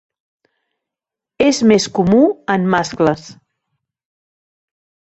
[1.49, 2.23] És més comú
[2.55, 3.31] en mascles.